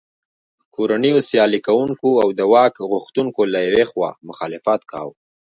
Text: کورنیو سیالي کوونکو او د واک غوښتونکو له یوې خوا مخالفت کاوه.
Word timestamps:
کورنیو 0.75 1.19
سیالي 1.29 1.59
کوونکو 1.67 2.07
او 2.23 2.29
د 2.39 2.41
واک 2.53 2.75
غوښتونکو 2.91 3.41
له 3.53 3.59
یوې 3.67 3.85
خوا 3.91 4.09
مخالفت 4.27 4.81
کاوه. 4.91 5.13